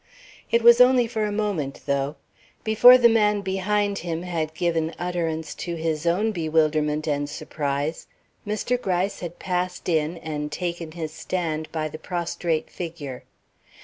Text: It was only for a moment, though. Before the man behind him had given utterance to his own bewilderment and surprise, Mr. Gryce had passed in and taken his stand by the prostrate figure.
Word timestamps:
It 0.49 0.63
was 0.63 0.81
only 0.81 1.05
for 1.05 1.25
a 1.25 1.31
moment, 1.31 1.81
though. 1.85 2.15
Before 2.63 2.97
the 2.97 3.07
man 3.07 3.41
behind 3.41 3.99
him 3.99 4.23
had 4.23 4.55
given 4.55 4.95
utterance 4.97 5.53
to 5.53 5.75
his 5.75 6.07
own 6.07 6.31
bewilderment 6.31 7.05
and 7.07 7.29
surprise, 7.29 8.07
Mr. 8.47 8.81
Gryce 8.81 9.19
had 9.19 9.37
passed 9.37 9.87
in 9.87 10.17
and 10.17 10.51
taken 10.51 10.93
his 10.93 11.13
stand 11.13 11.71
by 11.71 11.87
the 11.87 11.99
prostrate 11.99 12.71
figure. 12.71 13.25